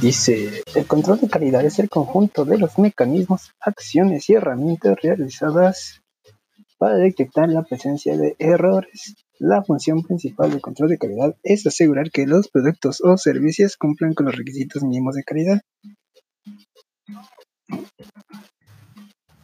dice, 0.00 0.62
el 0.74 0.86
control 0.86 1.20
de 1.20 1.28
calidad 1.28 1.64
es 1.64 1.78
el 1.78 1.88
conjunto 1.88 2.44
de 2.44 2.58
los 2.58 2.78
mecanismos, 2.78 3.52
acciones 3.60 4.28
y 4.28 4.34
herramientas 4.34 4.96
realizadas 5.02 6.00
para 6.78 6.96
detectar 6.96 7.48
la 7.48 7.64
presencia 7.64 8.16
de 8.16 8.36
errores. 8.38 9.16
La 9.38 9.62
función 9.62 10.02
principal 10.02 10.50
del 10.50 10.60
control 10.60 10.90
de 10.90 10.98
calidad 10.98 11.36
es 11.42 11.66
asegurar 11.66 12.10
que 12.10 12.26
los 12.26 12.48
productos 12.48 13.00
o 13.02 13.16
servicios 13.16 13.76
cumplan 13.76 14.14
con 14.14 14.26
los 14.26 14.36
requisitos 14.36 14.82
mínimos 14.82 15.14
de 15.14 15.24
calidad. 15.24 15.60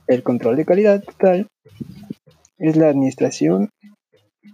El 0.06 0.22
control 0.22 0.56
de 0.56 0.64
calidad 0.64 1.02
total 1.02 1.48
es 2.58 2.76
la 2.76 2.88
administración, 2.88 3.70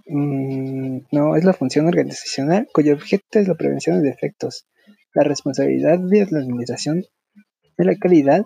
mm, 0.07 0.99
no, 1.13 1.37
es 1.37 1.45
la 1.45 1.53
función 1.53 1.87
organizacional 1.87 2.69
cuyo 2.73 2.95
objeto 2.95 3.39
es 3.39 3.49
la 3.49 3.55
prevención 3.55 4.01
de 4.01 4.09
defectos. 4.11 4.65
La 5.13 5.25
responsabilidad 5.25 5.99
de 5.99 6.27
la 6.31 6.39
administración 6.39 7.03
de 7.77 7.85
la 7.85 7.97
calidad 7.97 8.45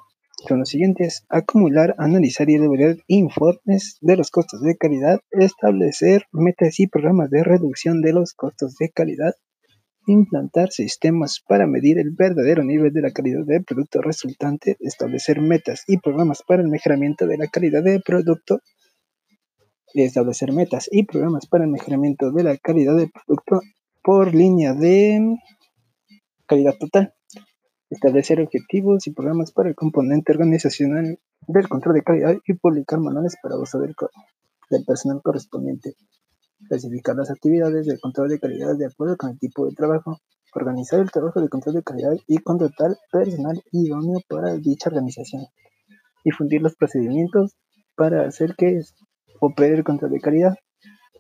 son 0.48 0.60
los 0.60 0.70
siguientes: 0.70 1.24
acumular, 1.28 1.94
analizar 1.98 2.48
y 2.48 2.54
elaborar 2.54 2.96
informes 3.06 3.98
de 4.00 4.16
los 4.16 4.30
costos 4.30 4.62
de 4.62 4.76
calidad, 4.76 5.20
establecer 5.30 6.24
metas 6.32 6.80
y 6.80 6.86
programas 6.86 7.28
de 7.30 7.44
reducción 7.44 8.00
de 8.00 8.14
los 8.14 8.32
costos 8.32 8.76
de 8.76 8.90
calidad, 8.90 9.34
implantar 10.06 10.70
sistemas 10.70 11.42
para 11.46 11.66
medir 11.66 11.98
el 11.98 12.12
verdadero 12.12 12.64
nivel 12.64 12.94
de 12.94 13.02
la 13.02 13.10
calidad 13.10 13.44
del 13.44 13.64
producto 13.64 14.00
resultante, 14.00 14.76
establecer 14.80 15.42
metas 15.42 15.84
y 15.86 15.98
programas 15.98 16.42
para 16.46 16.62
el 16.62 16.68
mejoramiento 16.68 17.26
de 17.26 17.36
la 17.36 17.46
calidad 17.48 17.82
del 17.82 18.02
producto, 18.02 18.60
establecer 19.92 20.52
metas 20.52 20.88
y 20.90 21.04
programas 21.04 21.46
para 21.46 21.64
el 21.64 21.70
mejoramiento 21.70 22.32
de 22.32 22.42
la 22.42 22.56
calidad 22.56 22.96
del 22.96 23.10
producto 23.10 23.60
por 24.02 24.34
línea 24.34 24.74
de 24.74 25.36
calidad 26.46 26.74
total, 26.78 27.14
establecer 27.90 28.40
objetivos 28.40 29.06
y 29.06 29.12
programas 29.12 29.52
para 29.52 29.68
el 29.68 29.74
componente 29.74 30.32
organizacional 30.32 31.18
del 31.46 31.68
control 31.68 31.96
de 31.96 32.02
calidad 32.02 32.36
y 32.46 32.54
publicar 32.54 33.00
manuales 33.00 33.36
para 33.42 33.58
uso 33.58 33.78
del, 33.80 33.94
del 34.70 34.84
personal 34.84 35.20
correspondiente 35.22 35.94
clasificar 36.68 37.16
las 37.16 37.30
actividades 37.30 37.86
del 37.86 38.00
control 38.00 38.28
de 38.28 38.40
calidad 38.40 38.76
de 38.76 38.86
acuerdo 38.86 39.16
con 39.16 39.30
el 39.30 39.38
tipo 39.38 39.66
de 39.66 39.74
trabajo, 39.74 40.18
organizar 40.54 41.00
el 41.00 41.10
trabajo 41.10 41.40
de 41.40 41.48
control 41.48 41.76
de 41.76 41.82
calidad 41.82 42.12
y 42.26 42.38
contratar 42.38 42.96
personal 43.10 43.60
idóneo 43.72 44.20
para 44.28 44.56
dicha 44.56 44.90
organización, 44.90 45.46
difundir 46.24 46.62
los 46.62 46.74
procedimientos 46.76 47.56
para 47.96 48.26
hacer 48.26 48.54
que 48.56 48.80
opere 49.40 49.74
el 49.74 49.84
control 49.84 50.12
de 50.12 50.20
calidad, 50.20 50.54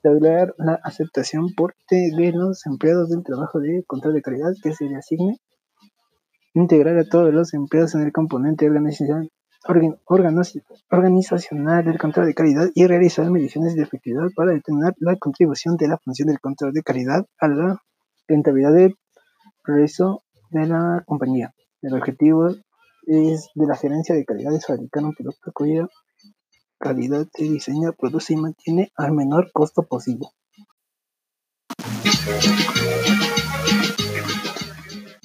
lograr 0.04 0.54
la 0.58 0.74
aceptación 0.82 1.54
por 1.56 1.74
de 1.88 2.32
los 2.32 2.66
empleados 2.66 3.08
del 3.08 3.24
trabajo 3.24 3.58
de 3.58 3.82
control 3.86 4.14
de 4.14 4.22
calidad 4.22 4.52
que 4.62 4.72
se 4.72 4.84
le 4.84 4.96
asigne, 4.96 5.38
integrar 6.52 6.98
a 6.98 7.08
todos 7.08 7.32
los 7.32 7.54
empleados 7.54 7.94
en 7.94 8.02
el 8.02 8.12
componente 8.12 8.66
organizacional 8.66 9.30
organizacional 10.90 11.84
del 11.84 11.98
control 11.98 12.26
de 12.26 12.34
calidad 12.34 12.68
y 12.74 12.86
realizar 12.86 13.30
mediciones 13.30 13.74
de 13.74 13.82
efectividad 13.82 14.28
para 14.36 14.52
determinar 14.52 14.92
la 14.98 15.16
contribución 15.16 15.76
de 15.76 15.88
la 15.88 15.96
función 15.96 16.28
del 16.28 16.38
control 16.38 16.72
de 16.74 16.82
calidad 16.82 17.24
a 17.38 17.48
la 17.48 17.78
rentabilidad 18.28 18.74
del 18.74 18.94
progreso 19.62 20.22
de 20.50 20.66
la 20.66 21.02
compañía. 21.06 21.54
El 21.80 21.94
objetivo 21.94 22.48
es 23.06 23.50
de 23.54 23.66
la 23.66 23.76
gerencia 23.76 24.14
de 24.14 24.24
calidad 24.24 24.54
es 24.54 24.66
fabricar 24.66 25.02
un 25.04 25.14
producto 25.14 25.50
cuya 25.54 25.86
calidad 26.84 27.26
se 27.34 27.44
diseña, 27.44 27.92
produce 27.92 28.34
y 28.34 28.36
mantiene 28.36 28.92
al 28.94 29.12
menor 29.12 29.50
costo 29.52 29.84
posible. 29.84 30.28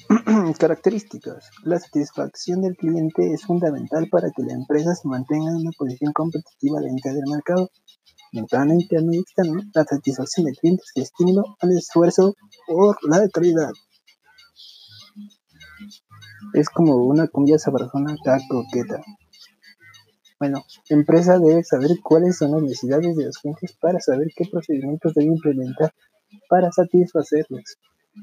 Características. 0.58 1.50
La 1.64 1.78
satisfacción 1.78 2.62
del 2.62 2.78
cliente 2.78 3.30
es 3.34 3.42
fundamental 3.42 4.08
para 4.10 4.30
que 4.34 4.42
la 4.42 4.54
empresa 4.54 4.94
se 4.94 5.06
mantenga 5.06 5.50
en 5.50 5.56
una 5.56 5.72
posición 5.76 6.14
competitiva 6.14 6.80
dentro 6.80 7.12
del 7.12 7.26
mercado. 7.30 7.68
En 8.32 8.46
plan 8.46 8.70
interno 8.70 9.12
y 9.12 9.18
externo, 9.18 9.60
la 9.74 9.84
satisfacción 9.84 10.46
del 10.46 10.56
cliente 10.56 10.82
es 10.94 11.02
estímulo 11.02 11.44
al 11.60 11.72
esfuerzo 11.72 12.34
por 12.66 12.96
la 13.02 13.28
calidad. 13.28 13.72
Es 16.54 16.70
como 16.70 16.96
una 17.04 17.28
cumbia 17.28 17.58
sabrosona 17.58 18.16
coqueta. 18.48 19.02
Bueno, 20.40 20.64
empresa 20.88 21.38
debe 21.38 21.62
saber 21.62 21.90
cuáles 22.02 22.38
son 22.38 22.52
las 22.52 22.62
necesidades 22.62 23.14
de 23.14 23.26
los 23.26 23.36
clientes 23.36 23.76
para 23.78 24.00
saber 24.00 24.28
qué 24.34 24.46
procedimientos 24.50 25.12
debe 25.12 25.26
implementar 25.26 25.92
para 26.48 26.72
satisfacerlos. 26.72 27.76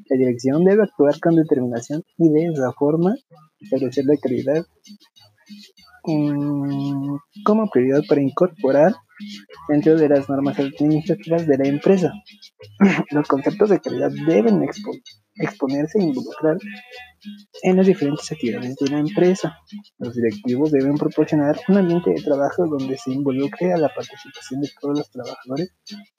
La 0.10 0.18
dirección 0.18 0.66
debe 0.66 0.82
actuar 0.82 1.20
con 1.20 1.36
determinación 1.36 2.04
y 2.18 2.30
de 2.30 2.48
esa 2.48 2.72
forma 2.72 3.14
establecer 3.60 4.06
la 4.06 4.18
calidad 4.18 4.66
mm, 6.06 7.18
como 7.46 7.70
prioridad 7.70 8.02
para 8.10 8.24
incorporar 8.24 8.96
dentro 9.68 9.96
de 9.98 10.10
las 10.10 10.30
normas 10.30 10.60
administrativas 10.60 11.48
de 11.48 11.58
la 11.58 11.68
empresa. 11.68 12.14
Los 13.12 13.28
conceptos 13.28 13.70
de 13.70 13.80
calidad 13.80 14.12
deben 14.28 14.64
exponerse 15.40 16.00
e 16.00 16.04
involucrar 16.04 16.58
en 17.64 17.78
las 17.78 17.86
diferentes 17.86 18.32
actividades 18.32 18.76
de 18.76 18.90
la 18.90 19.00
empresa. 19.00 19.58
Los 19.98 20.14
directivos 20.16 20.72
deben 20.72 20.96
proporcionar 20.98 21.60
un 21.68 21.78
ambiente 21.78 22.12
de 22.12 22.22
trabajo 22.22 22.66
donde 22.68 22.98
se 22.98 23.12
involucre 23.12 23.74
a 23.74 23.78
la 23.78 23.90
participación 23.90 24.62
de 24.62 24.70
todos 24.80 25.00
los 25.00 25.10
trabajadores 25.12 25.74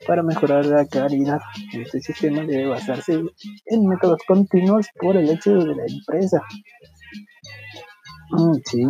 para 0.07 0.23
mejorar 0.23 0.67
la 0.67 0.87
calidad. 0.87 1.41
Este 1.73 2.01
sistema 2.01 2.45
debe 2.45 2.67
basarse 2.67 3.21
en 3.67 3.87
métodos 3.87 4.21
continuos 4.27 4.87
por 5.01 5.17
el 5.17 5.31
hecho 5.31 5.55
de 5.55 5.75
la 5.75 5.85
empresa. 5.87 6.43
Mm, 8.31 8.59
sí. 8.65 8.83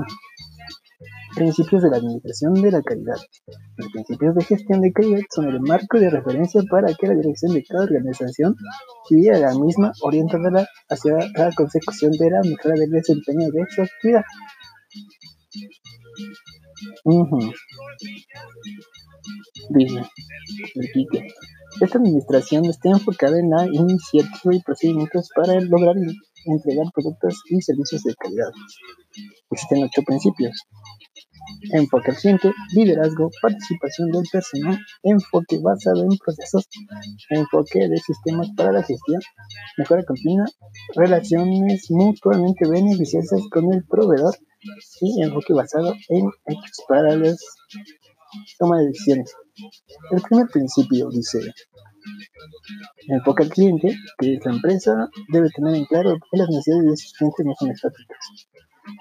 Principios 1.34 1.82
de 1.82 1.90
la 1.90 1.98
administración 1.98 2.54
de 2.54 2.72
la 2.72 2.82
calidad. 2.82 3.16
Los 3.76 3.88
principios 3.92 4.34
de 4.34 4.44
gestión 4.44 4.80
de 4.80 4.92
calidad 4.92 5.20
son 5.32 5.48
el 5.48 5.60
marco 5.60 6.00
de 6.00 6.10
referencia 6.10 6.60
para 6.68 6.92
que 6.92 7.06
la 7.06 7.14
dirección 7.14 7.52
de 7.52 7.64
cada 7.64 7.84
organización 7.84 8.56
y 9.10 9.30
la 9.30 9.54
misma 9.54 9.92
orientada 10.02 10.66
hacia 10.88 11.14
la 11.34 11.52
consecución 11.54 12.10
de 12.12 12.30
la 12.30 12.40
mejora 12.42 12.74
del 12.74 12.90
desempeño 12.90 13.48
de 13.50 13.64
su 13.68 13.82
actividad. 13.82 14.24
Esta 21.80 21.98
administración 21.98 22.64
está 22.64 22.90
enfocada 22.90 23.38
en 23.38 23.50
la 23.50 23.66
iniciativa 23.66 24.54
y 24.54 24.62
procedimientos 24.62 25.28
para 25.34 25.60
lograr 25.60 25.94
entregar 26.52 26.86
productos 26.94 27.42
y 27.50 27.60
servicios 27.60 28.02
de 28.02 28.14
calidad. 28.14 28.50
Existen 29.50 29.84
ocho 29.84 30.02
principios. 30.02 30.66
Enfoque 31.72 32.10
al 32.10 32.16
cliente, 32.16 32.52
liderazgo, 32.74 33.30
participación 33.40 34.10
del 34.10 34.24
personal, 34.30 34.78
enfoque 35.02 35.58
basado 35.62 36.02
en 36.02 36.16
procesos, 36.18 36.68
enfoque 37.30 37.88
de 37.88 37.96
sistemas 37.98 38.48
para 38.56 38.72
la 38.72 38.82
gestión, 38.82 39.20
mejora 39.76 40.04
continua, 40.04 40.46
relaciones 40.94 41.90
mutuamente 41.90 42.68
beneficiosas 42.68 43.40
con 43.50 43.72
el 43.72 43.84
proveedor 43.84 44.34
y 45.00 45.22
enfoque 45.22 45.54
basado 45.54 45.94
en 46.08 46.30
hechos 46.46 46.84
para 46.86 47.16
la 47.16 47.34
toma 48.58 48.78
de 48.78 48.86
decisiones. 48.88 49.32
El 50.10 50.22
primer 50.22 50.46
principio 50.48 51.08
dice, 51.10 51.40
enfoca 53.08 53.44
al 53.44 53.50
cliente, 53.50 53.96
que 54.18 54.38
la 54.44 54.52
empresa 54.52 55.08
debe 55.28 55.48
tener 55.50 55.74
en 55.74 55.84
claro 55.86 56.16
que 56.30 56.38
las 56.38 56.48
necesidades 56.48 56.90
de 56.90 56.96
sus 56.96 57.12
clientes 57.14 57.46
no 57.46 57.54
son 57.58 57.70
estáticas. 57.70 58.18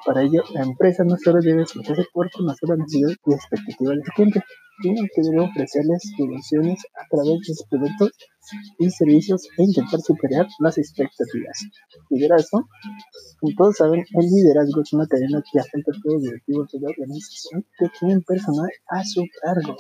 Para 0.05 0.21
ello, 0.21 0.43
la 0.53 0.63
empresa 0.63 1.03
no 1.03 1.15
solo 1.17 1.39
debe 1.41 1.63
esforzarse 1.63 2.05
por 2.13 2.29
conocer 2.31 2.69
las 2.69 2.79
necesidades 2.79 3.17
y 3.25 3.33
expectativas 3.33 3.95
del 3.95 4.13
cliente, 4.15 4.43
sino 4.81 5.01
que 5.13 5.21
debe 5.21 5.39
ofrecerles 5.41 6.13
soluciones 6.17 6.79
a 6.95 7.07
través 7.09 7.39
de 7.39 7.53
sus 7.55 7.63
productos 7.69 8.11
y 8.79 8.89
servicios 8.89 9.47
e 9.57 9.63
intentar 9.63 9.99
superar 10.01 10.47
las 10.59 10.77
expectativas. 10.77 11.57
Liderazgo. 12.09 12.67
Como 13.39 13.53
todos 13.57 13.77
saben, 13.77 14.03
el 14.11 14.25
liderazgo 14.25 14.81
es 14.81 14.93
una 14.93 15.07
cadena 15.07 15.41
que 15.51 15.59
afecta 15.59 15.91
a 15.91 16.01
todos 16.01 16.15
los 16.15 16.23
directivos 16.23 16.71
de 16.71 16.79
la 16.81 16.89
organización 16.89 17.65
que 17.79 17.89
tienen 17.99 18.21
personal 18.23 18.69
a 18.89 19.03
su 19.03 19.23
cargo. 19.41 19.77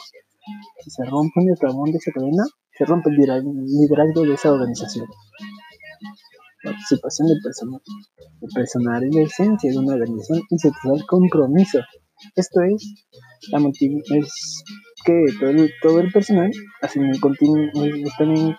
Si 0.83 0.89
se 0.89 1.03
rompe 1.05 1.39
un 1.41 1.51
eslabón 1.51 1.91
de 1.91 1.97
esa 1.97 2.11
cadena, 2.11 2.43
se 2.77 2.85
rompe 2.85 3.09
el 3.09 3.17
liderazgo 3.17 4.21
de 4.21 4.33
esa 4.33 4.51
organización. 4.51 5.07
Participación 6.63 7.27
del 7.27 7.39
personal. 7.43 7.81
El 8.41 8.49
personal 8.53 9.03
es 9.03 9.15
la 9.15 9.21
esencia 9.21 9.71
de 9.71 9.77
una 9.77 9.93
organización 9.93 10.41
y 10.49 10.57
se 10.57 10.71
trata 10.71 11.03
compromiso. 11.07 11.79
Esto 12.35 12.61
es, 12.61 13.07
la 13.51 13.59
es 13.59 14.63
que 15.05 15.25
todo 15.39 15.49
el, 15.49 15.71
todo 15.81 15.99
el 15.99 16.11
personal 16.11 16.51
hacen 16.81 17.05
en 17.05 17.19
continuo, 17.19 17.57
en, 17.57 18.55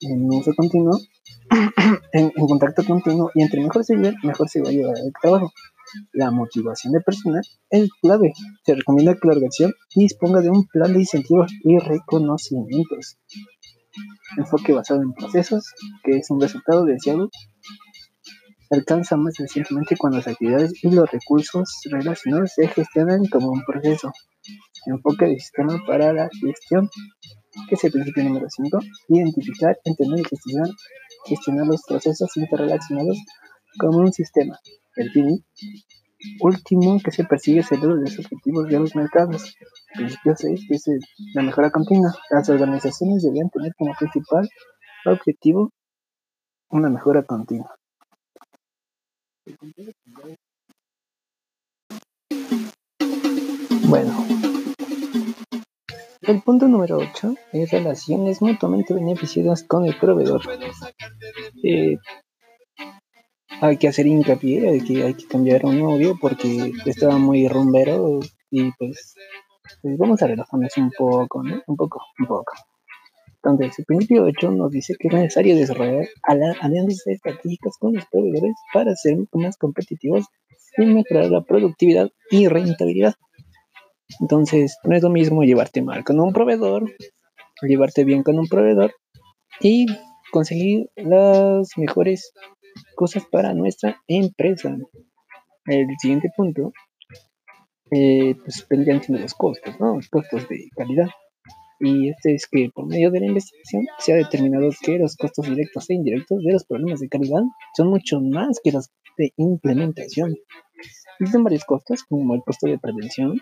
en 0.00 0.24
uso 0.26 0.52
continuo, 0.56 0.98
en, 2.12 2.32
en, 2.34 2.46
contacto 2.46 2.84
continuo 2.84 3.30
y 3.34 3.42
entre 3.42 3.62
mejor 3.62 3.84
se 3.84 3.96
mejor 3.96 4.48
se 4.48 4.60
va 4.60 4.68
a 4.68 4.72
llevar 4.72 4.96
el 4.96 5.12
trabajo. 5.20 5.52
La 6.12 6.30
motivación 6.30 6.92
del 6.92 7.02
personal 7.02 7.42
es 7.70 7.88
clave. 8.00 8.32
Se 8.64 8.74
recomienda 8.74 9.14
que 9.14 9.28
la 9.28 9.34
organización 9.34 9.72
disponga 9.94 10.40
de 10.40 10.50
un 10.50 10.66
plan 10.66 10.92
de 10.92 11.00
incentivos 11.00 11.52
y 11.64 11.78
reconocimientos 11.78 13.18
enfoque 14.36 14.74
basado 14.74 15.02
en 15.02 15.12
procesos, 15.12 15.72
que 16.04 16.18
es 16.18 16.30
un 16.30 16.40
resultado 16.40 16.84
deseado 16.84 17.30
alcanza 18.70 19.16
más 19.16 19.34
recientemente 19.38 19.96
cuando 19.96 20.18
las 20.18 20.26
actividades 20.26 20.72
y 20.82 20.90
los 20.90 21.10
recursos 21.10 21.80
relacionados 21.90 22.52
se 22.54 22.66
gestionan 22.66 23.24
como 23.26 23.50
un 23.50 23.64
proceso. 23.64 24.10
Enfoque 24.86 25.26
de 25.26 25.38
sistema 25.38 25.80
para 25.86 26.12
la 26.12 26.28
gestión, 26.40 26.88
que 27.68 27.74
es 27.74 27.84
el 27.84 27.92
principio 27.92 28.24
número 28.24 28.46
5. 28.48 28.78
Identificar, 29.08 29.78
entender 29.84 30.20
y 30.20 30.24
gestionar 31.28 31.66
los 31.66 31.82
procesos 31.86 32.36
interrelacionados 32.36 33.18
como 33.78 33.98
un 33.98 34.12
sistema. 34.12 34.58
El 34.96 35.10
fin 35.10 35.44
último 36.40 36.98
que 37.04 37.10
se 37.10 37.24
persigue 37.24 37.60
es 37.60 37.72
el 37.72 37.80
de 37.80 37.88
los 37.88 38.18
objetivos 38.18 38.66
de 38.68 38.78
los 38.78 38.96
mercados. 38.96 39.54
Principio 39.94 40.34
6, 40.36 40.60
que 40.68 40.74
es 40.74 40.84
la 41.34 41.42
mejora 41.42 41.70
continua. 41.70 42.14
Las 42.30 42.48
organizaciones 42.48 43.22
deberían 43.22 43.50
tener 43.50 43.72
como 43.76 43.94
principal 43.94 44.48
objetivo 45.04 45.70
una 46.70 46.88
mejora 46.88 47.22
continua. 47.22 47.74
Bueno, 53.88 54.26
el 56.22 56.42
punto 56.42 56.66
número 56.66 56.96
8 56.96 57.34
es 57.52 57.70
relaciones 57.70 58.42
mutuamente 58.42 58.92
beneficiosas 58.92 59.62
con 59.62 59.86
el 59.86 59.96
proveedor. 59.96 60.42
Eh, 61.62 61.96
hay 63.60 63.76
que 63.78 63.88
hacer 63.88 64.06
hincapié 64.06 64.60
de 64.60 64.80
que 64.84 65.02
hay 65.02 65.14
que 65.14 65.26
cambiar 65.26 65.64
un 65.64 65.80
audio 65.80 66.16
porque 66.20 66.72
estaba 66.84 67.18
muy 67.18 67.48
rumbero 67.48 68.20
y 68.50 68.70
pues, 68.72 69.14
pues 69.82 69.96
vamos 69.98 70.22
a 70.22 70.26
relajarnos 70.26 70.76
un 70.76 70.90
poco, 70.96 71.42
¿no? 71.42 71.62
Un 71.66 71.76
poco, 71.76 72.00
un 72.18 72.26
poco. 72.26 72.52
Entonces, 73.36 73.78
el 73.78 73.84
principio 73.84 74.24
8 74.24 74.50
nos 74.50 74.70
dice 74.72 74.94
que 74.98 75.08
es 75.08 75.14
necesario 75.14 75.54
desarrollar 75.54 76.06
alianzas 76.22 77.06
estratégicas 77.06 77.76
con 77.78 77.94
los 77.94 78.04
proveedores 78.06 78.54
para 78.72 78.94
ser 78.96 79.18
más 79.32 79.56
competitivos 79.56 80.26
y 80.78 80.86
mejorar 80.86 81.30
la 81.30 81.42
productividad 81.42 82.10
y 82.30 82.48
rentabilidad. 82.48 83.14
Entonces, 84.20 84.76
no 84.84 84.96
es 84.96 85.02
lo 85.02 85.10
mismo 85.10 85.44
llevarte 85.44 85.80
mal 85.80 86.04
con 86.04 86.18
un 86.20 86.32
proveedor, 86.32 86.90
llevarte 87.62 88.04
bien 88.04 88.22
con 88.22 88.38
un 88.38 88.46
proveedor 88.48 88.92
y 89.60 89.86
conseguir 90.32 90.90
las 90.96 91.70
mejores 91.76 92.32
cosas 92.94 93.24
para 93.30 93.54
nuestra 93.54 94.00
empresa. 94.06 94.76
El 95.66 95.86
siguiente 96.00 96.30
punto, 96.36 96.72
eh, 97.90 98.34
pues 98.36 98.66
vendrían 98.68 99.02
siendo 99.02 99.22
los 99.22 99.34
costos, 99.34 99.78
¿no? 99.80 99.96
Los 99.96 100.08
costos 100.08 100.48
de 100.48 100.68
calidad. 100.76 101.08
Y 101.78 102.08
este 102.08 102.34
es 102.34 102.46
que 102.46 102.70
por 102.74 102.86
medio 102.86 103.10
de 103.10 103.20
la 103.20 103.26
investigación 103.26 103.86
se 103.98 104.12
ha 104.12 104.16
determinado 104.16 104.70
que 104.82 104.98
los 104.98 105.16
costos 105.16 105.46
directos 105.46 105.90
e 105.90 105.94
indirectos 105.94 106.42
de 106.42 106.52
los 106.52 106.64
problemas 106.64 107.00
de 107.00 107.08
calidad 107.08 107.42
son 107.76 107.88
mucho 107.88 108.20
más 108.20 108.60
que 108.64 108.72
los 108.72 108.90
de 109.18 109.32
implementación. 109.36 110.34
Existen 111.18 111.44
varios 111.44 111.64
costos, 111.64 112.04
como 112.04 112.34
el 112.34 112.42
costo 112.42 112.66
de 112.66 112.78
prevención, 112.78 113.38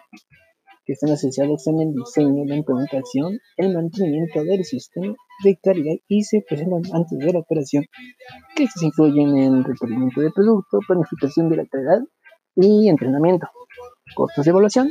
que 0.85 0.93
están 0.93 1.11
asociados 1.11 1.67
en 1.67 1.81
el 1.81 1.93
diseño, 1.93 2.45
la 2.47 2.57
implementación, 2.57 3.39
el 3.57 3.75
mantenimiento 3.75 4.45
del 4.45 4.65
sistema 4.65 5.15
de 5.43 5.59
calidad 5.63 5.97
y 6.09 6.23
se 6.23 6.43
presentan 6.47 6.83
antes 6.93 7.19
de 7.19 7.33
la 7.33 7.39
operación, 7.39 7.85
que 8.55 8.67
se 8.67 8.87
incluyen 8.87 9.37
en 9.37 9.65
requerimiento 9.65 10.21
de 10.21 10.31
producto, 10.31 10.79
planificación 10.87 11.49
de 11.49 11.57
la 11.57 11.67
calidad 11.67 12.01
y 12.57 12.89
entrenamiento. 12.89 13.49
Costos 14.15 14.45
de 14.45 14.51
evaluación, 14.51 14.91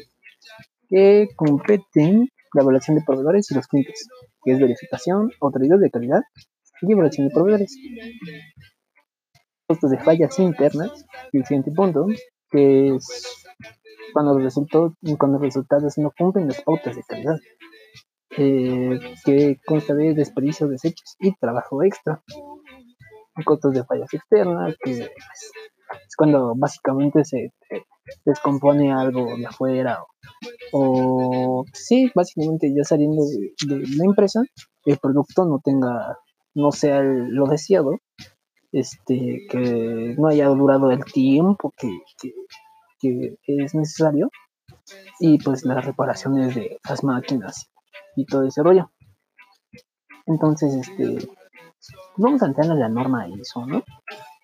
que 0.89 1.27
competen 1.35 2.29
la 2.53 2.61
evaluación 2.61 2.97
de 2.97 3.03
proveedores 3.05 3.49
y 3.51 3.55
los 3.55 3.67
clientes, 3.67 4.07
que 4.43 4.51
es 4.51 4.59
verificación, 4.59 5.31
autoridad 5.41 5.77
de 5.79 5.89
calidad 5.89 6.21
y 6.81 6.91
evaluación 6.91 7.27
de 7.27 7.33
proveedores. 7.33 7.75
Costos 9.67 9.91
de 9.91 9.99
fallas 9.99 10.37
internas, 10.39 11.05
y 11.31 11.37
el 11.37 11.45
siguiente 11.45 11.71
punto, 11.71 12.05
que 12.49 12.95
es 12.95 13.42
cuando 14.11 14.33
los 14.33 14.43
resultados, 14.43 15.97
no 15.97 16.11
cumplen 16.17 16.47
las 16.47 16.61
pautas 16.61 16.95
de 16.95 17.03
calidad, 17.03 17.37
eh, 18.37 18.99
que 19.23 19.59
consta 19.65 19.93
de 19.93 20.13
desperdicio, 20.13 20.67
desechos 20.67 21.15
y 21.19 21.33
trabajo 21.35 21.83
extra. 21.83 22.21
Costos 23.45 23.73
de 23.73 23.83
fallas 23.83 24.13
externas, 24.13 24.75
que 24.83 24.91
es 24.91 26.15
cuando 26.15 26.53
básicamente 26.55 27.23
se 27.25 27.51
descompone 28.25 28.91
algo 28.91 29.35
de 29.37 29.45
afuera 29.45 30.03
o, 30.71 31.65
sí, 31.73 32.11
básicamente 32.15 32.73
ya 32.75 32.83
saliendo 32.83 33.23
de, 33.25 33.77
la 33.97 34.05
empresa, 34.05 34.41
el 34.85 34.97
producto 34.97 35.45
no 35.45 35.61
tenga, 35.63 36.17
no 36.55 36.71
sea 36.71 37.01
lo 37.01 37.47
deseado, 37.47 37.99
este, 38.71 39.45
que 39.49 40.15
no 40.17 40.27
haya 40.27 40.47
durado 40.47 40.91
el 40.91 41.03
tiempo 41.05 41.71
que 41.77 41.89
es 43.47 43.75
necesario 43.75 44.29
y 45.19 45.37
pues 45.39 45.65
las 45.65 45.85
reparaciones 45.85 46.55
de 46.55 46.79
las 46.87 47.03
máquinas 47.03 47.69
y 48.15 48.25
todo 48.25 48.45
ese 48.47 48.63
rollo. 48.63 48.91
Entonces, 50.25 50.73
este, 50.75 51.27
vamos 52.17 52.41
a 52.41 52.47
entrar 52.47 52.71
a 52.71 52.75
la 52.75 52.89
norma 52.89 53.27
ISO, 53.27 53.65
¿no? 53.65 53.83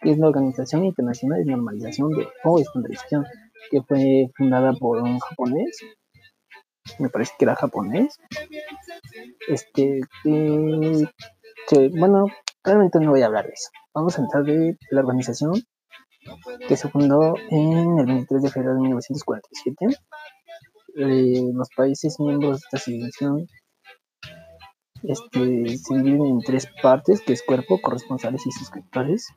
Que 0.02 0.12
es 0.12 0.18
la 0.18 0.28
Organización 0.28 0.86
Internacional 0.86 1.44
de 1.44 1.52
Normalización 1.52 2.10
de, 2.12 2.28
o 2.44 2.60
Estandarización, 2.60 3.26
que 3.72 3.82
fue 3.84 4.32
fundada 4.36 4.74
por 4.74 5.02
un 5.02 5.20
japonés, 5.20 5.80
me 6.98 7.10
parece 7.10 7.34
que 7.38 7.46
era 7.46 7.56
japonés, 7.56 8.18
este, 9.48 10.02
que, 10.24 11.90
bueno, 11.98 12.26
realmente 12.64 13.00
no 13.00 13.12
voy 13.12 13.22
a 13.22 13.28
hablar 13.28 13.46
de 13.46 13.54
eso. 13.54 13.70
Vamos 13.94 14.18
a 14.18 14.22
entrar 14.22 14.44
de 14.44 14.78
la 14.92 15.02
organización 15.02 15.54
que 16.68 16.76
se 16.78 16.90
fundó 16.90 17.36
en 17.50 18.00
el 18.00 18.06
23 18.06 18.44
de 18.44 18.50
febrero 18.50 18.76
de 18.76 18.82
1947. 18.82 19.88
Eh, 20.98 21.52
los 21.54 21.70
países 21.76 22.20
miembros 22.20 22.52
de 22.52 22.66
esta 22.66 22.78
civilización 22.78 23.48
este, 25.04 25.78
se 25.78 25.96
dividen 25.96 26.26
en 26.26 26.40
tres 26.42 26.68
partes, 26.82 27.22
que 27.22 27.34
es 27.34 27.44
cuerpo, 27.44 27.80
corresponsales 27.82 28.46
y 28.46 28.52
suscriptores. 28.52 29.28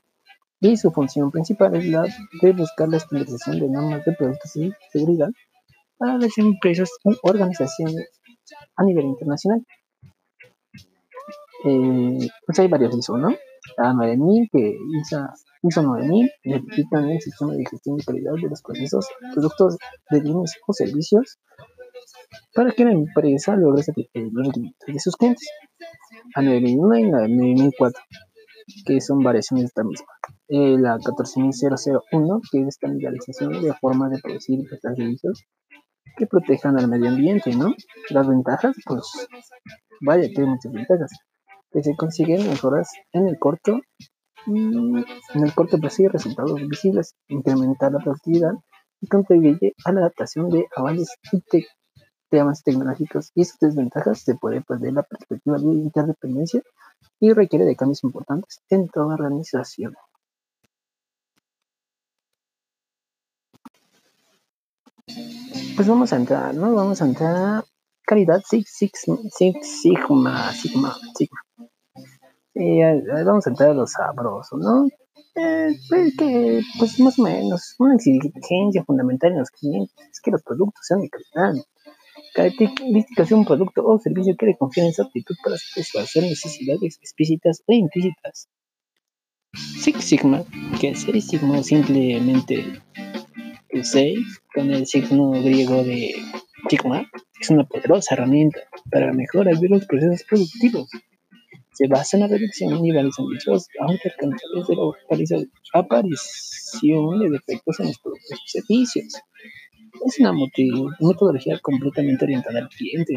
Y 0.61 0.77
su 0.77 0.93
función 0.93 1.31
principal 1.31 1.75
es 1.77 1.87
la 1.87 2.05
de 2.41 2.53
buscar 2.53 2.89
la 2.89 2.97
estandarización 2.97 3.59
de 3.59 3.69
normas 3.69 4.05
de 4.05 4.13
productos 4.13 4.57
y 4.57 4.73
seguridad 4.93 5.29
para 5.99 6.19
las 6.19 6.37
empresas 6.39 6.91
y 7.05 7.17
organizaciones 7.23 8.09
a 8.77 8.85
nivel 8.85 9.07
internacional. 9.07 9.65
Eh, 11.65 12.29
pues 12.47 12.59
hay 12.59 12.69
varios 12.69 12.97
ISO, 12.97 13.17
¿no? 13.17 13.35
La 13.79 13.93
9000, 13.93 14.49
que 14.53 14.77
ISA 15.01 15.33
ISO 15.63 15.83
9000 15.83 16.31
necesitan 16.45 17.09
el 17.09 17.21
sistema 17.21 17.55
de 17.55 17.65
gestión 17.71 17.97
de 17.97 18.05
calidad 18.05 18.33
de 18.35 18.49
los 18.49 18.63
procesos, 18.63 19.09
productos 19.33 19.79
de 20.11 20.21
bienes 20.21 20.57
o 20.67 20.73
servicios 20.73 21.39
para 22.55 22.73
que 22.73 22.85
la 22.85 22.93
empresa 22.93 23.57
logre 23.57 23.83
satisfacer 23.83 24.29
los 24.33 24.47
requerimientos 24.47 24.87
de 24.87 25.01
sus 25.01 25.17
clientes. 25.17 25.49
A 26.35 26.43
9001 26.43 26.99
y 26.99 27.11
la 27.11 27.29
9004, 27.29 28.03
que 28.87 29.01
son 29.01 29.23
variaciones 29.23 29.65
de 29.65 29.67
esta 29.69 29.85
misma. 29.85 30.07
Eh, 30.49 30.77
la 30.79 30.99
14001, 30.99 32.41
que 32.51 32.63
es 32.63 32.69
estandarización 32.69 33.63
de 33.63 33.73
formas 33.81 34.11
de 34.11 34.19
producir 34.21 34.61
y 34.61 34.67
prestar 34.67 34.97
servicios 34.97 35.45
que 36.17 36.27
protejan 36.27 36.79
al 36.79 36.89
medio 36.89 37.09
ambiente, 37.09 37.55
¿no? 37.55 37.75
Las 38.11 38.29
ventajas, 38.29 38.77
pues, 38.85 39.29
vaya, 40.01 40.25
hay 40.25 40.45
muchas 40.45 40.73
ventajas. 40.73 41.11
Que 41.73 41.83
se 41.83 41.97
consiguen 41.97 42.49
mejoras 42.49 42.91
en 43.13 43.29
el 43.29 43.39
corto 43.39 43.81
en 44.47 45.05
el 45.35 45.55
corto 45.55 45.79
plazo 45.79 46.09
resultados 46.09 46.61
visibles, 46.69 47.15
incrementar 47.29 47.93
la 47.93 48.01
productividad 48.01 48.53
y 49.01 49.07
contribuye 49.07 49.75
a 49.85 49.93
la 49.93 50.01
adaptación 50.01 50.49
de 50.51 50.67
avances 50.77 51.15
y 51.33 51.43
temas 52.29 52.63
tecnológicos 52.63 53.31
y 53.35 53.45
sus 53.45 53.59
desventajas 53.61 54.23
se 54.23 54.35
puede 54.35 54.63
perder 54.63 54.95
la 54.95 55.03
perspectiva 55.03 55.59
de 55.59 55.67
interdependencia 55.67 56.63
y 57.21 57.33
requiere 57.33 57.65
de 57.65 57.77
cambios 57.77 58.03
importantes 58.05 58.61
en 58.71 58.89
toda 58.89 59.15
organización. 59.15 59.95
Pues 65.77 65.89
vamos 65.89 66.13
a 66.13 66.17
entrar, 66.17 66.55
¿no? 66.55 66.75
Vamos 66.75 67.03
a 67.03 67.07
entrar 67.07 67.65
calidad 68.07 68.43
Sigma, 68.49 69.19
Sigma, 69.63 70.53
Sigma. 70.53 70.97
Vamos 72.55 73.47
a 73.47 73.51
entrar 73.51 73.71
a 73.71 73.75
lo 73.75 73.87
sabroso, 73.87 74.57
¿no? 74.59 74.87
Eh, 75.35 75.69
pues 75.89 76.17
que, 76.17 76.61
pues 76.79 77.01
más 77.01 77.19
o 77.19 77.23
menos, 77.23 77.75
una 77.79 77.95
exigencia 77.95 78.85
fundamental 78.85 79.33
en 79.33 79.39
los 79.39 79.51
clientes 79.51 79.95
es 80.11 80.21
que 80.21 80.31
los 80.31 80.43
productos 80.43 80.85
sean 80.87 81.01
de 81.01 81.09
calidad. 81.09 81.65
Características 82.35 83.29
de 83.31 83.35
un 83.35 83.45
producto 83.45 83.85
o 83.85 83.99
servicio 83.99 84.37
que 84.37 84.47
le 84.47 84.57
confieren 84.57 84.91
esa 84.91 85.05
actitud 85.05 85.35
para 85.43 85.57
satisfacer 85.57 86.25
necesidades 86.25 86.99
explícitas 87.01 87.63
e 87.67 87.77
implícitas. 87.77 88.49
Six 89.55 90.05
Sigma, 90.05 90.45
que 90.81 90.91
es 90.91 91.01
Six 91.01 91.27
Sigma 91.27 91.63
simplemente 91.63 92.83
el 93.69 93.85
6 93.85 94.19
con 94.55 94.71
el 94.71 94.87
signo 94.87 95.31
griego 95.31 95.83
de 95.83 96.15
Sigma, 96.69 97.07
es 97.41 97.51
una 97.51 97.65
poderosa 97.65 98.15
herramienta 98.15 98.61
para 98.91 99.13
mejorar 99.13 99.55
los 99.61 99.87
procesos 99.87 100.25
productivos 100.25 100.91
se 101.73 101.87
basa 101.89 102.17
en 102.17 102.23
la 102.23 102.29
reducción 102.29 102.75
de 102.75 102.81
niveles 102.81 103.15
ambiciosos, 103.19 103.69
aunque 103.81 104.11
alcanzables 104.11 104.67
de 104.69 104.77
la 104.77 105.81
aparición 105.81 107.19
de 107.21 107.31
defectos 107.31 107.81
en 107.81 107.87
los 107.87 107.99
productos 107.99 108.39
y 108.47 108.51
servicios. 108.51 109.15
Es 110.07 110.21
una 110.21 110.33
metodología 110.33 111.59
completamente 111.61 112.25
orientada 112.25 112.61
al 112.61 112.69
cliente 112.69 113.15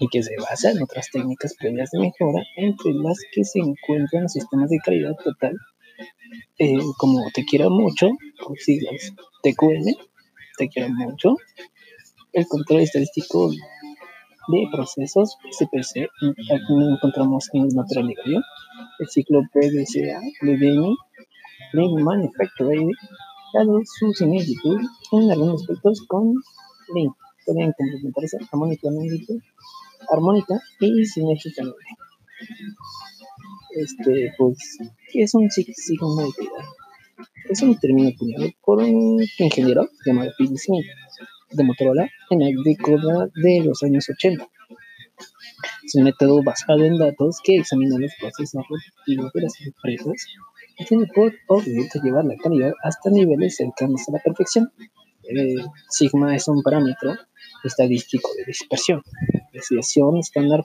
y 0.00 0.08
que 0.08 0.22
se 0.22 0.36
basa 0.36 0.70
en 0.70 0.82
otras 0.82 1.10
técnicas 1.10 1.54
previas 1.58 1.90
de 1.90 2.00
mejora, 2.00 2.42
entre 2.56 2.92
las 2.94 3.18
que 3.32 3.44
se 3.44 3.58
encuentran 3.58 4.24
los 4.24 4.32
sistemas 4.32 4.70
de 4.70 4.78
calidad 4.78 5.16
total, 5.24 5.56
eh, 6.58 6.78
como 6.98 7.20
Te 7.34 7.44
Quiero 7.44 7.70
Mucho, 7.70 8.10
por 8.44 8.58
siglas 8.58 9.12
TQM, 9.42 9.94
Te 10.56 10.68
Quiero 10.68 10.90
Mucho, 10.90 11.36
el 12.32 12.46
control 12.46 12.82
estadístico 12.82 13.50
de 14.48 14.66
procesos 14.72 15.36
CPC, 15.58 16.08
aquí 16.54 16.72
encontramos 16.94 17.48
en 17.52 17.64
el 17.64 17.74
material 17.74 18.14
el 18.98 19.08
ciclo 19.08 19.42
PDCA 19.52 20.20
de 20.42 20.56
Lean 21.72 22.02
Manufacturing, 22.02 22.90
dado 23.52 23.80
su 23.84 24.12
similitud 24.14 24.80
en 25.12 25.30
algunos 25.30 25.62
aspectos 25.62 26.02
con 26.06 26.34
Lean. 26.94 27.12
Pueden 27.44 27.72
complementarse 27.72 28.38
armónicamente 28.50 29.34
armónica 30.10 30.60
y 30.80 31.04
sinérgicamente. 31.04 31.76
Este, 33.74 34.32
pues, 34.38 34.78
¿qué 35.12 35.22
es 35.22 35.34
un 35.34 35.50
Six 35.50 35.74
Sigma 35.76 36.24
Es 37.48 37.62
un 37.62 37.78
término 37.78 38.08
acuñado 38.08 38.46
por 38.64 38.78
un 38.78 39.22
ingeniero 39.38 39.88
llamado 40.04 40.30
Phil 40.36 40.58
Smith 40.58 40.86
de 41.50 41.64
Motorola 41.64 42.08
en 42.30 42.40
la 42.40 42.46
década 42.64 43.28
de 43.34 43.62
los 43.64 43.82
años 43.82 44.08
80. 44.08 44.46
Es 45.84 45.94
un 45.94 46.04
método 46.04 46.42
basado 46.42 46.84
en 46.84 46.98
datos 46.98 47.38
que 47.42 47.56
examina 47.56 47.98
los 47.98 48.12
procesos 48.20 48.62
repetitivos 48.68 49.32
de 49.32 49.40
las 49.42 49.60
empresas 49.60 50.26
y 50.78 50.84
tiene 50.84 51.06
por 51.14 51.32
objeto 51.48 52.00
llevar 52.02 52.24
la 52.24 52.36
calidad 52.36 52.72
hasta 52.82 53.10
niveles 53.10 53.56
cercanos 53.56 54.08
a 54.08 54.12
la 54.12 54.18
perfección. 54.18 54.70
Sigma 55.88 56.34
es 56.34 56.48
un 56.48 56.62
parámetro 56.62 57.14
estadístico 57.64 58.30
de 58.36 58.44
dispersión, 58.46 59.02
desviación 59.52 60.18
estándar 60.18 60.62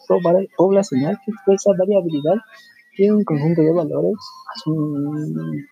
poblacional 0.58 1.20
que 1.26 1.32
expresa 1.32 1.72
variabilidad 1.78 2.38
de 2.98 3.12
un 3.12 3.24
conjunto 3.24 3.62
de 3.62 3.74
valores 3.74 4.16
a 4.54 4.60
su, 4.60 4.96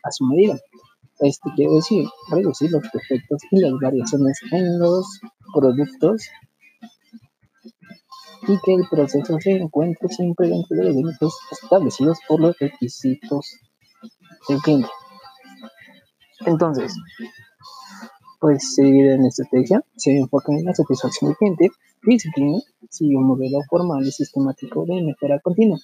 a 0.04 0.12
su 0.12 0.26
medida. 0.26 0.60
Esto 1.22 1.52
quiere 1.56 1.76
decir 1.76 2.06
reducir 2.30 2.72
los 2.72 2.82
defectos 2.92 3.42
y 3.52 3.60
las 3.60 3.74
variaciones 3.80 4.40
en 4.52 4.80
los 4.80 5.06
productos 5.54 6.28
y 8.48 8.58
que 8.66 8.74
el 8.74 8.88
proceso 8.90 9.40
se 9.40 9.52
encuentre 9.52 10.10
siempre 10.10 10.48
dentro 10.48 10.76
de 10.78 10.86
los 10.86 10.96
límites 10.96 11.30
establecidos 11.52 12.18
por 12.28 12.42
los 12.42 12.58
requisitos 12.58 13.56
del 14.50 14.58
cliente. 14.62 14.90
Entonces, 16.48 16.96
pues 18.40 18.74
se 18.74 18.84
divide 18.84 19.14
en 19.14 19.26
estrategia, 19.26 19.86
se 19.96 20.18
enfoca 20.18 20.52
en 20.52 20.66
la 20.66 20.74
satisfacción 20.74 21.30
del 21.30 21.38
cliente, 21.38 21.68
disciplina, 22.02 22.58
sigue 22.90 23.16
un 23.16 23.28
modelo 23.28 23.60
formal 23.70 24.04
y 24.04 24.12
sistemático 24.12 24.86
de 24.86 25.04
mejora 25.04 25.40
continua. 25.40 25.78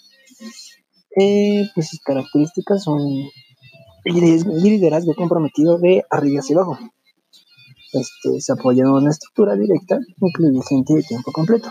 Eh, 1.15 1.69
pues 1.75 1.89
sus 1.89 1.99
características 1.99 2.83
son 2.83 3.01
liderazgo 4.13 5.13
comprometido 5.15 5.77
de 5.77 6.03
arriba 6.09 6.39
hacia 6.39 6.55
abajo. 6.55 6.77
Este, 7.93 8.41
se 8.41 8.51
apoya 8.53 8.83
en 8.83 8.89
una 8.89 9.09
estructura 9.09 9.55
directa, 9.55 9.97
incluye 10.21 10.59
gente 10.67 10.93
de 10.95 11.03
tiempo 11.03 11.31
completo. 11.31 11.69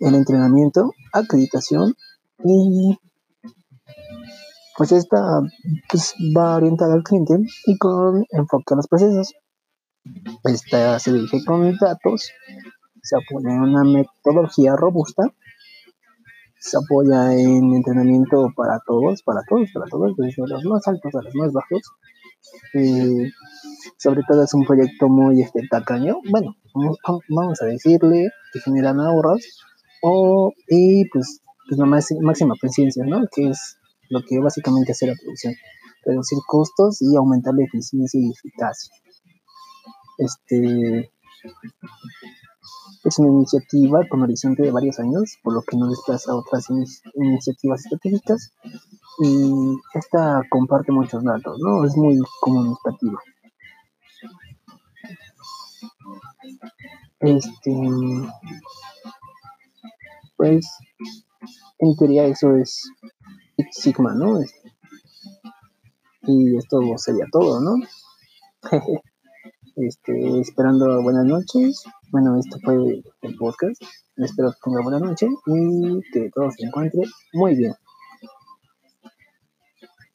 El 0.00 0.14
entrenamiento, 0.14 0.92
acreditación 1.12 1.94
y 2.44 2.98
pues 4.76 4.92
esta 4.92 5.40
pues, 5.88 6.14
va 6.36 6.56
orientada 6.56 6.94
al 6.94 7.04
cliente 7.04 7.34
y 7.66 7.78
con 7.78 8.24
enfoque 8.30 8.74
a 8.74 8.76
los 8.76 8.88
procesos. 8.88 9.32
Esta 10.44 10.98
se 10.98 11.12
dirige 11.12 11.44
con 11.44 11.76
datos, 11.78 12.30
se 13.02 13.16
apoya 13.16 13.54
en 13.54 13.60
una 13.60 13.84
metodología 13.84 14.74
robusta, 14.76 15.32
se 16.64 16.78
apoya 16.78 17.34
en 17.34 17.74
entrenamiento 17.74 18.50
para 18.56 18.80
todos, 18.86 19.22
para 19.22 19.42
todos, 19.46 19.70
para 19.74 19.84
todos, 19.86 20.16
desde 20.16 20.46
los 20.46 20.64
más 20.64 20.88
altos 20.88 21.14
a 21.14 21.22
los 21.22 21.34
más 21.34 21.52
bajos. 21.52 21.82
Eh, 22.72 23.30
sobre 23.98 24.22
todo 24.26 24.44
es 24.44 24.54
un 24.54 24.64
proyecto 24.64 25.08
muy 25.08 25.42
este, 25.42 25.60
tacaño, 25.68 26.16
bueno, 26.30 26.56
vamos 27.28 27.60
a 27.60 27.66
decirle 27.66 28.30
que 28.52 28.60
generan 28.60 28.98
ahorros 29.00 29.42
o, 30.02 30.52
y 30.68 31.06
pues, 31.10 31.42
pues 31.68 31.78
la 31.78 31.86
máxima 31.86 32.54
presencia, 32.58 33.04
¿no? 33.04 33.26
Que 33.34 33.50
es 33.50 33.76
lo 34.08 34.20
que 34.22 34.38
básicamente 34.38 34.92
hace 34.92 35.06
la 35.06 35.14
producción, 35.14 35.54
reducir 36.04 36.38
costos 36.46 37.02
y 37.02 37.14
aumentar 37.14 37.54
la 37.54 37.64
eficiencia 37.64 38.20
y 38.20 38.30
eficacia. 38.30 38.94
Este 40.18 41.10
es 43.04 43.18
una 43.18 43.28
iniciativa 43.30 44.00
con 44.08 44.22
horizonte 44.22 44.62
de 44.62 44.70
varios 44.70 44.98
años, 44.98 45.38
por 45.42 45.54
lo 45.54 45.62
que 45.62 45.76
no 45.76 45.88
desplaza 45.88 46.34
otras 46.34 46.66
iniciativas 47.14 47.84
estratégicas 47.84 48.54
y 49.20 49.76
esta 49.94 50.42
comparte 50.48 50.92
muchos 50.92 51.22
datos, 51.22 51.58
¿no? 51.60 51.84
Es 51.84 51.96
muy 51.96 52.18
comunicativo. 52.40 53.18
Este, 57.20 57.72
pues, 60.36 60.66
en 61.78 61.96
teoría 61.96 62.24
eso 62.24 62.56
es 62.56 62.90
Sigma, 63.70 64.14
¿no? 64.14 64.40
Y 66.22 66.56
esto 66.56 66.80
sería 66.96 67.26
todo, 67.30 67.60
¿no? 67.60 67.76
este, 69.76 70.40
esperando 70.40 71.02
buenas 71.02 71.24
noches. 71.24 71.84
Bueno, 72.14 72.38
esto 72.38 72.60
fue 72.62 73.02
el 73.22 73.36
podcast. 73.36 73.82
Espero 74.18 74.52
que 74.52 74.58
tenga 74.62 74.84
buena 74.84 75.00
noche 75.00 75.26
y 75.46 76.00
que 76.12 76.30
todo 76.32 76.48
se 76.52 76.64
encuentre 76.64 77.02
muy 77.32 77.56
bien. 77.56 77.74